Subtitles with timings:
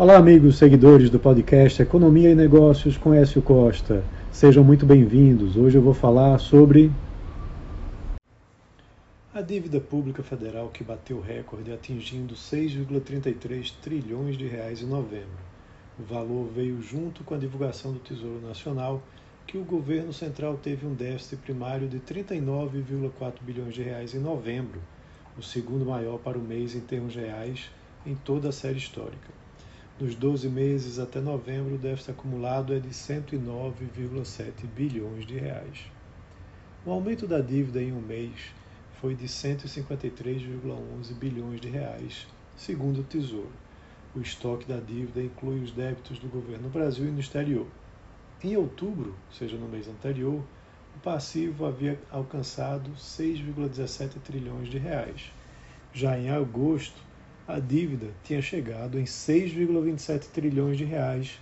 [0.00, 4.02] Olá, amigos seguidores do podcast Economia e Negócios com Écio Costa.
[4.32, 5.58] Sejam muito bem-vindos.
[5.58, 6.90] Hoje eu vou falar sobre
[9.34, 15.44] a dívida pública federal que bateu recorde atingindo 6,33 trilhões de reais em novembro.
[15.98, 19.02] O valor veio junto com a divulgação do Tesouro Nacional
[19.46, 24.80] que o governo central teve um déficit primário de 39,4 bilhões de reais em novembro,
[25.36, 27.70] o segundo maior para o mês em termos reais
[28.06, 29.28] em toda a série histórica.
[30.00, 35.92] Nos 12 meses até novembro, o déficit acumulado é de 109,7 bilhões de reais.
[36.86, 38.32] O aumento da dívida em um mês
[38.98, 43.52] foi de 153,11 bilhões de reais, segundo o Tesouro.
[44.16, 47.66] O estoque da dívida inclui os débitos do governo no Brasil e no exterior.
[48.42, 50.42] Em outubro, ou seja, no mês anterior,
[50.96, 55.30] o passivo havia alcançado 6,17 trilhões de reais.
[55.92, 57.09] Já em agosto,
[57.52, 61.38] a dívida tinha chegado em 6,27 trilhões de reais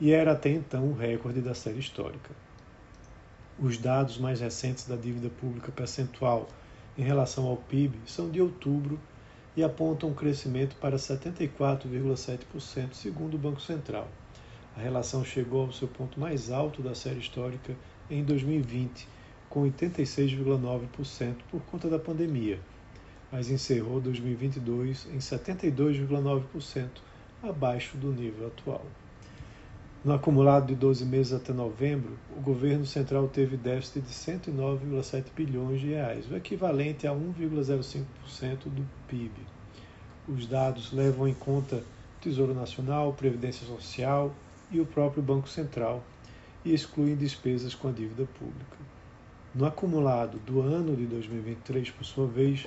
[0.00, 2.34] e era até então o recorde da série histórica.
[3.58, 6.48] Os dados mais recentes da dívida pública percentual
[6.98, 8.98] em relação ao PIB são de outubro
[9.56, 14.08] e apontam um crescimento para 74,7%, segundo o Banco Central.
[14.76, 17.74] A relação chegou ao seu ponto mais alto da série histórica
[18.10, 19.08] em 2020,
[19.48, 22.58] com 86,9% por conta da pandemia
[23.30, 26.88] mas encerrou 2022 em 72,9%,
[27.42, 28.84] abaixo do nível atual.
[30.04, 35.80] No acumulado de 12 meses até novembro, o governo central teve déficit de 109,7 bilhões
[35.80, 38.04] de reais, o equivalente a 1,05%
[38.66, 39.32] do PIB.
[40.28, 41.82] Os dados levam em conta
[42.20, 44.32] Tesouro Nacional, Previdência Social
[44.70, 46.02] e o próprio Banco Central
[46.64, 48.76] e excluem despesas com a dívida pública.
[49.54, 52.66] No acumulado do ano de 2023, por sua vez,